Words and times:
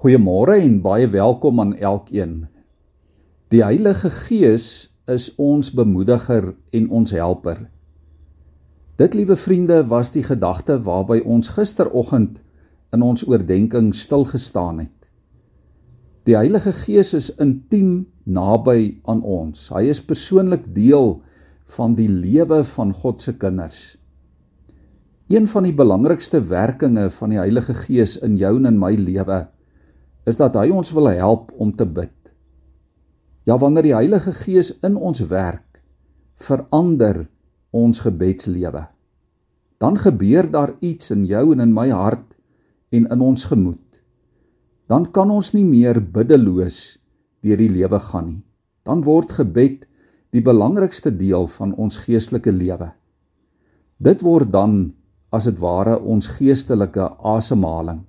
Goeiemôre 0.00 0.54
en 0.56 0.78
baie 0.80 1.04
welkom 1.12 1.58
aan 1.60 1.74
elkeen. 1.76 2.46
Die 3.52 3.60
Heilige 3.60 4.08
Gees 4.08 4.88
is 5.04 5.26
ons 5.36 5.68
bemoediger 5.76 6.54
en 6.72 6.86
ons 6.88 7.12
helper. 7.12 7.66
Dit, 8.96 9.12
liewe 9.12 9.36
vriende, 9.36 9.82
was 9.92 10.14
die 10.14 10.22
gedagte 10.24 10.78
waarby 10.86 11.18
ons 11.20 11.52
gisteroggend 11.52 12.40
in 12.96 13.04
ons 13.04 13.26
oordeenking 13.28 13.92
stil 13.92 14.24
gestaan 14.32 14.80
het. 14.86 15.10
Die 16.24 16.38
Heilige 16.38 16.72
Gees 16.80 17.12
is 17.12 17.28
intiem 17.36 18.06
naby 18.24 19.02
aan 19.04 19.20
ons. 19.20 19.68
Hy 19.68 19.84
is 19.92 20.00
persoonlik 20.00 20.70
deel 20.72 21.18
van 21.76 22.00
die 22.00 22.08
lewe 22.08 22.64
van 22.72 22.96
God 22.96 23.20
se 23.20 23.36
kinders. 23.36 23.84
Een 25.28 25.44
van 25.44 25.68
die 25.68 25.76
belangrikste 25.76 26.40
werkinge 26.40 27.10
van 27.20 27.36
die 27.36 27.44
Heilige 27.44 27.76
Gees 27.84 28.16
in 28.16 28.40
jou 28.40 28.56
en 28.56 28.72
in 28.72 28.80
my 28.80 28.94
lewe 28.96 29.42
is 29.44 29.56
dat 30.36 30.54
hy 30.54 30.68
ons 30.70 30.92
wil 30.94 31.08
help 31.10 31.50
om 31.58 31.72
te 31.76 31.86
bid. 31.86 32.14
Ja, 33.48 33.58
wanneer 33.58 33.82
die 33.82 33.96
Heilige 33.96 34.32
Gees 34.36 34.70
in 34.84 34.96
ons 34.96 35.22
werk, 35.30 35.80
verander 36.36 37.26
ons 37.70 38.02
gebedslewe. 38.04 38.86
Dan 39.80 39.96
gebeur 39.98 40.50
daar 40.50 40.74
iets 40.78 41.10
in 41.10 41.24
jou 41.24 41.52
en 41.54 41.60
in 41.60 41.72
my 41.72 41.88
hart 41.88 42.36
en 42.90 43.06
in 43.08 43.20
ons 43.20 43.44
gemoed. 43.48 44.00
Dan 44.86 45.10
kan 45.10 45.30
ons 45.30 45.52
nie 45.54 45.64
meer 45.64 46.00
biddeloos 46.02 46.98
deur 47.40 47.56
die 47.56 47.70
lewe 47.70 48.00
gaan 48.10 48.26
nie. 48.26 48.42
Dan 48.84 49.04
word 49.06 49.32
gebed 49.38 49.86
die 50.34 50.42
belangrikste 50.42 51.12
deel 51.14 51.46
van 51.46 51.72
ons 51.74 52.02
geestelike 52.04 52.52
lewe. 52.52 52.90
Dit 53.98 54.22
word 54.24 54.52
dan 54.52 54.92
as 55.30 55.46
dit 55.46 55.58
ware 55.62 55.98
ons 56.00 56.26
geestelike 56.38 57.06
asemhaling. 57.22 58.02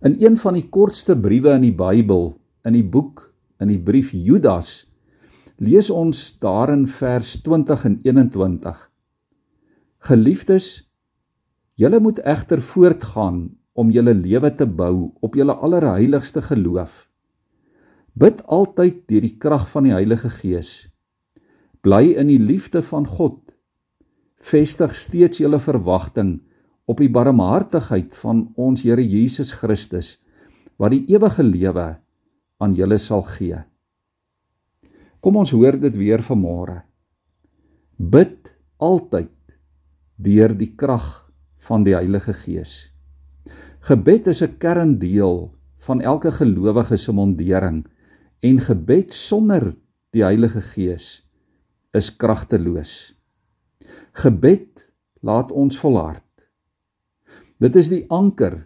In 0.00 0.14
een 0.16 0.36
van 0.40 0.56
die 0.56 0.64
kortste 0.72 1.12
briewe 1.12 1.52
in 1.58 1.66
die 1.66 1.74
Bybel, 1.76 2.30
in 2.64 2.72
die 2.72 2.84
boek 2.84 3.26
in 3.60 3.68
die 3.68 3.80
brief 3.84 4.14
Judas, 4.16 4.86
lees 5.60 5.90
ons 5.92 6.22
daarin 6.40 6.86
vers 6.88 7.34
20 7.44 7.84
en 7.84 7.98
21. 8.08 8.80
Geliefdes, 10.08 10.70
julle 11.76 12.00
moet 12.00 12.22
egter 12.24 12.64
voortgaan 12.64 13.42
om 13.76 13.92
julle 13.92 14.16
lewe 14.16 14.48
te 14.56 14.64
bou 14.64 15.10
op 15.20 15.36
julle 15.36 15.52
allerheiligste 15.52 16.40
geloof. 16.48 17.10
Bid 18.16 18.40
altyd 18.48 19.04
deur 19.04 19.28
die 19.28 19.36
krag 19.36 19.68
van 19.68 19.84
die 19.84 19.92
Heilige 19.92 20.32
Gees. 20.32 20.88
Bly 21.84 22.14
in 22.16 22.32
die 22.32 22.40
liefde 22.40 22.80
van 22.80 23.04
God. 23.04 23.52
Vestig 24.40 24.96
steeds 24.96 25.44
julle 25.44 25.60
verwagting 25.60 26.38
op 26.90 26.98
die 26.98 27.10
barmhartigheid 27.12 28.14
van 28.18 28.48
ons 28.58 28.82
Here 28.82 29.02
Jesus 29.04 29.52
Christus 29.54 30.16
wat 30.80 30.94
die 30.94 31.04
ewige 31.12 31.44
lewe 31.44 31.88
aan 32.60 32.74
julle 32.74 32.98
sal 32.98 33.22
gee. 33.36 33.58
Kom 35.20 35.36
ons 35.36 35.52
hoor 35.52 35.76
dit 35.78 35.96
weer 36.00 36.24
vanmôre. 36.24 36.80
Bid 38.00 38.54
altyd 38.80 39.34
deur 40.16 40.54
die 40.56 40.72
krag 40.80 41.28
van 41.68 41.84
die 41.84 41.94
Heilige 41.94 42.32
Gees. 42.36 42.90
Gebed 43.84 44.26
is 44.32 44.42
'n 44.42 44.56
kerndeel 44.58 45.52
van 45.86 46.00
elke 46.00 46.32
gelowige 46.32 46.96
se 46.96 47.12
mondering 47.12 47.86
en 48.40 48.60
gebed 48.60 49.12
sonder 49.12 49.76
die 50.12 50.24
Heilige 50.24 50.60
Gees 50.60 51.28
is 51.92 52.16
kragteloos. 52.16 53.14
Gebed 54.12 54.92
laat 55.20 55.52
ons 55.52 55.78
volhard. 55.78 56.29
Dit 57.60 57.76
is 57.76 57.90
die 57.92 58.06
anker 58.08 58.62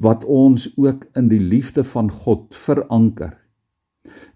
wat 0.00 0.24
ons 0.24 0.70
ook 0.80 1.04
in 1.12 1.28
die 1.28 1.42
liefde 1.42 1.84
van 1.84 2.08
God 2.10 2.54
veranker. 2.56 3.36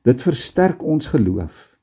Dit 0.05 0.21
versterk 0.23 0.85
ons 0.85 1.09
geloof. 1.15 1.79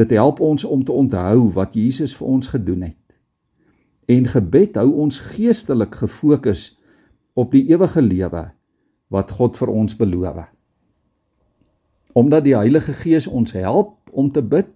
Dit 0.00 0.10
help 0.16 0.40
ons 0.40 0.64
om 0.64 0.84
te 0.84 0.92
onthou 0.92 1.52
wat 1.52 1.76
Jesus 1.76 2.16
vir 2.16 2.26
ons 2.26 2.48
gedoen 2.54 2.88
het. 2.88 3.18
En 4.08 4.24
gebed 4.32 4.80
hou 4.80 4.88
ons 5.04 5.20
geestelik 5.36 6.00
gefokus 6.00 6.72
op 7.36 7.52
die 7.52 7.66
ewige 7.68 8.02
lewe 8.02 8.48
wat 9.12 9.36
God 9.36 9.60
vir 9.60 9.68
ons 9.68 9.96
beloof. 9.96 10.40
Omdat 12.16 12.48
die 12.48 12.56
Heilige 12.56 12.96
Gees 12.96 13.28
ons 13.28 13.52
help 13.52 14.10
om 14.10 14.32
te 14.32 14.42
bid, 14.42 14.72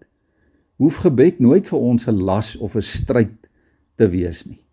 hoef 0.77 1.01
gebed 1.09 1.41
nooit 1.41 1.67
vir 1.67 1.79
ons 1.79 2.07
'n 2.07 2.21
las 2.21 2.57
of 2.57 2.77
'n 2.77 2.83
stryd 2.83 3.49
te 3.97 4.09
wees 4.09 4.45
nie. 4.47 4.68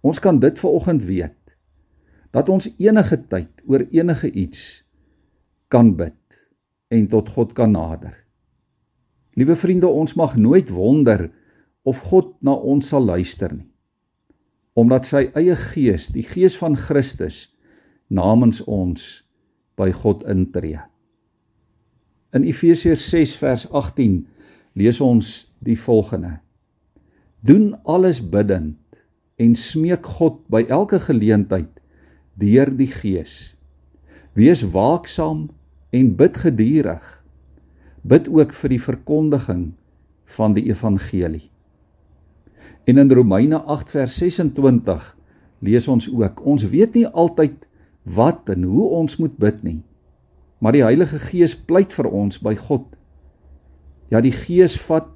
Ons 0.00 0.20
kan 0.20 0.38
dit 0.40 0.58
vanoggend 0.58 1.04
weet 1.04 1.36
dat 2.30 2.48
ons 2.48 2.68
enige 2.78 3.18
tyd 3.28 3.64
oor 3.66 3.84
enige 3.90 4.30
iets 4.30 4.82
kan 5.68 5.92
bid 5.96 6.16
en 6.90 7.06
tot 7.10 7.28
God 7.28 7.52
kan 7.54 7.74
nader. 7.74 8.14
Liewe 9.38 9.56
vriende, 9.56 9.86
ons 9.86 10.14
mag 10.18 10.36
nooit 10.36 10.70
wonder 10.70 11.28
of 11.82 12.00
God 12.10 12.34
na 12.42 12.54
ons 12.54 12.88
sal 12.90 13.04
luister 13.06 13.52
nie. 13.54 13.68
Omdat 14.78 15.06
sy 15.06 15.22
eie 15.38 15.56
gees, 15.58 16.08
die 16.14 16.24
gees 16.26 16.56
van 16.58 16.76
Christus 16.78 17.48
namens 18.10 18.62
ons 18.66 19.22
by 19.78 19.90
God 19.94 20.24
intree. 20.30 20.80
In 22.34 22.46
Efesiërs 22.46 23.02
6 23.10 23.36
vers 23.42 23.66
18 23.70 24.20
lees 24.78 25.00
ons 25.02 25.50
die 25.62 25.76
volgende: 25.78 26.38
Doen 27.42 27.74
alles 27.84 28.22
bidtend 28.22 28.79
en 29.40 29.54
smeek 29.56 30.04
God 30.18 30.42
by 30.52 30.66
elke 30.68 31.00
geleentheid 31.00 31.80
deur 32.40 32.70
die 32.76 32.90
Gees. 32.92 33.54
Wees 34.36 34.62
waaksaam 34.72 35.48
en 35.96 36.12
bid 36.16 36.36
gedurig. 36.44 37.04
Bid 38.02 38.28
ook 38.28 38.52
vir 38.56 38.74
die 38.74 38.80
verkondiging 38.80 39.64
van 40.36 40.54
die 40.56 40.68
evangelie. 40.70 41.48
En 42.88 43.00
in 43.00 43.12
Romeine 43.12 43.60
8 43.64 43.90
vers 43.96 44.16
26 44.20 45.16
lees 45.60 45.88
ons 45.88 46.08
ook: 46.08 46.44
Ons 46.46 46.68
weet 46.72 46.94
nie 46.96 47.06
altyd 47.06 47.66
wat 48.08 48.48
en 48.48 48.64
hoe 48.64 48.88
ons 49.02 49.16
moet 49.20 49.36
bid 49.36 49.62
nie, 49.62 49.80
maar 50.58 50.72
die 50.72 50.84
Heilige 50.84 51.18
Gees 51.20 51.54
pleit 51.56 51.92
vir 51.92 52.08
ons 52.08 52.40
by 52.40 52.54
God. 52.56 52.86
Ja, 54.10 54.20
die 54.20 54.34
Gees 54.34 54.78
vat 54.88 55.10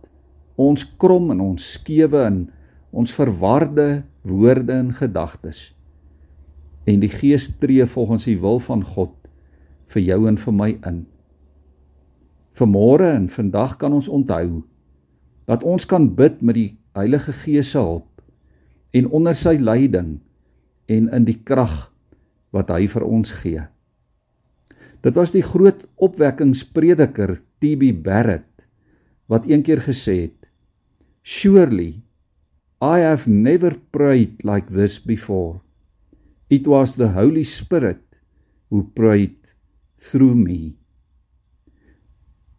ons 0.60 0.84
krom 1.00 1.32
en 1.34 1.40
ons 1.40 1.72
skewe 1.78 2.20
en 2.24 2.44
ons 2.94 3.12
verwarde 3.12 4.04
woorde 4.24 4.72
en 4.72 4.92
gedagtes. 4.96 5.74
En 6.84 7.00
die 7.00 7.12
Gees 7.12 7.50
tree 7.60 7.86
volgens 7.86 8.24
die 8.24 8.38
wil 8.40 8.58
van 8.58 8.84
God 8.84 9.12
vir 9.92 10.02
jou 10.02 10.24
en 10.28 10.38
vir 10.40 10.54
my 10.56 10.70
in. 10.88 11.04
Vanmôre 12.56 13.10
en 13.12 13.28
vandag 13.28 13.76
kan 13.76 13.92
ons 13.92 14.08
onthou 14.08 14.62
dat 15.44 15.62
ons 15.62 15.84
kan 15.86 16.08
bid 16.16 16.40
met 16.40 16.56
die 16.56 16.70
Heilige 16.96 17.34
Gees 17.36 17.72
se 17.74 17.82
hulp 17.82 18.22
en 18.94 19.10
onder 19.10 19.34
sy 19.36 19.56
leiding 19.58 20.20
en 20.88 21.08
in 21.10 21.26
die 21.26 21.40
krag 21.42 21.90
wat 22.54 22.70
hy 22.70 22.86
vir 22.88 23.04
ons 23.04 23.34
gee. 23.42 23.64
Dit 25.04 25.18
was 25.18 25.34
die 25.34 25.42
groot 25.44 25.84
opwekkingsprediker 26.00 27.36
TB 27.60 27.90
Barrett 28.04 28.64
wat 29.28 29.48
eendag 29.50 29.84
gesê 29.88 30.30
het: 30.30 30.48
"Surely 31.22 32.03
I 32.84 32.98
have 32.98 33.26
never 33.26 33.70
prayed 33.96 34.44
like 34.44 34.68
this 34.68 34.98
before. 34.98 35.62
It 36.50 36.66
was 36.66 36.96
the 36.96 37.16
Holy 37.16 37.44
Spirit 37.44 38.04
who 38.68 38.92
prayed 38.92 39.40
through 39.96 40.34
me. 40.36 40.76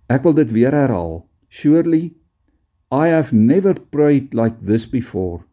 Ek 0.09 0.25
wil 0.25 0.33
dit 0.33 0.49
weer 0.49 0.73
herhaal. 0.73 1.27
Surely 1.45 2.15
I 2.89 3.13
have 3.13 3.37
never 3.37 3.77
prayed 3.77 4.33
like 4.33 4.65
this 4.65 4.89
before. 4.89 5.45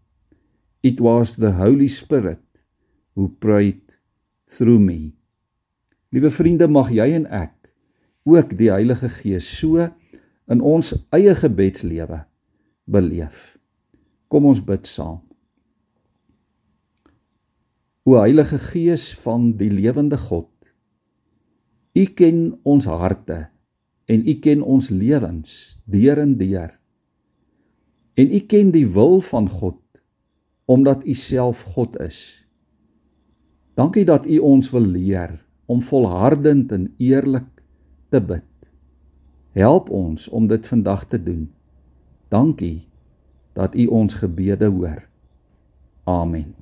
It 0.81 1.05
was 1.05 1.37
the 1.37 1.53
Holy 1.61 1.93
Spirit 1.93 2.41
who 3.13 3.29
prayed 3.29 3.93
through 4.49 4.81
me. 4.81 5.13
Liewe 6.17 6.33
vriende, 6.33 6.65
mag 6.65 6.89
jy 6.89 7.13
en 7.21 7.29
ek 7.29 7.75
ook 8.25 8.57
die 8.57 8.73
Heilige 8.73 9.13
Gees 9.21 9.45
so 9.45 9.85
in 10.49 10.65
ons 10.65 10.95
eie 11.13 11.37
gebedslewe 11.37 12.25
beleef. 12.89 13.61
Kom 14.33 14.47
ons 14.49 14.63
bid 14.65 14.89
saam. 14.89 15.19
O 18.09 18.17
Heilige 18.17 18.57
Gees 18.57 19.11
van 19.21 19.51
die 19.61 19.69
lewende 19.69 20.17
God, 20.17 20.49
U 21.93 22.05
ken 22.17 22.39
ons 22.65 22.87
harte 22.89 23.51
en 24.09 24.23
U 24.25 24.35
ken 24.41 24.63
ons 24.65 24.89
lewens 24.89 25.77
deur 25.85 26.23
en 26.23 26.33
deur. 26.41 26.71
En 28.17 28.33
U 28.33 28.41
ken 28.49 28.71
die 28.73 28.87
wil 28.89 29.21
van 29.21 29.51
God 29.53 29.79
omdat 30.65 31.05
U 31.05 31.13
self 31.13 31.61
God 31.75 31.99
is. 32.01 32.41
Dankie 33.77 34.07
dat 34.09 34.25
U 34.25 34.39
ons 34.55 34.71
wil 34.73 34.87
leer 34.95 35.35
om 35.69 35.83
volhardend 35.85 36.73
en 36.73 36.89
eerlik 36.97 37.51
te 38.09 38.23
bid. 38.25 38.49
Help 39.53 39.93
ons 39.93 40.25
om 40.33 40.49
dit 40.49 40.73
vandag 40.73 41.05
te 41.13 41.21
doen. 41.21 41.45
Dankie 42.33 42.92
dat 43.53 43.75
U 43.75 43.87
ons 43.87 44.15
gebede 44.15 44.67
hoor. 44.67 45.09
Amen. 46.05 46.55